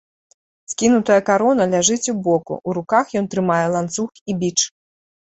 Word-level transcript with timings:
Скінутая 0.71 1.17
карона 1.27 1.63
ляжыць 1.75 2.11
у 2.15 2.17
боку, 2.31 2.59
у 2.67 2.77
руках 2.81 3.05
ён 3.25 3.31
трымае 3.37 3.63
ланцуг 3.79 4.09
і 4.29 4.43
біч. 4.45 4.57